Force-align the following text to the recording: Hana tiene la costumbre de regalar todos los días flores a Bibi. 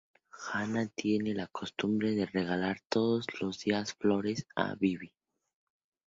Hana 0.31 0.87
tiene 0.87 1.35
la 1.35 1.45
costumbre 1.45 2.15
de 2.15 2.25
regalar 2.25 2.79
todos 2.89 3.23
los 3.39 3.59
días 3.59 3.93
flores 3.93 4.47
a 4.55 4.73
Bibi. 4.73 5.13